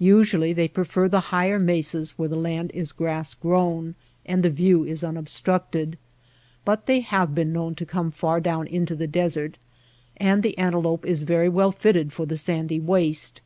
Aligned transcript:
Usually 0.00 0.52
they 0.52 0.66
prefer 0.66 1.08
the 1.08 1.20
higher 1.30 1.60
mesas 1.60 2.18
where 2.18 2.28
the 2.28 2.34
land 2.34 2.72
is 2.74 2.90
grass 2.90 3.34
grown 3.34 3.94
and 4.26 4.42
the 4.42 4.50
view 4.50 4.82
is 4.82 5.04
unobstructed; 5.04 5.96
but 6.64 6.86
they 6.86 6.98
have 6.98 7.36
been 7.36 7.52
known 7.52 7.76
to 7.76 7.86
come 7.86 8.10
far 8.10 8.40
down 8.40 8.66
into 8.66 8.96
the 8.96 9.06
desert. 9.06 9.58
And 10.16 10.42
the 10.42 10.58
ante 10.58 10.78
lope 10.78 11.06
is 11.06 11.22
very 11.22 11.48
well 11.48 11.70
fitted 11.70 12.12
for 12.12 12.26
the 12.26 12.36
sandy 12.36 12.80
waste. 12.80 13.42